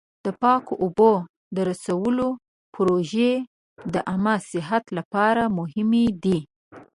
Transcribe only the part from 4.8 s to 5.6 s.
لپاره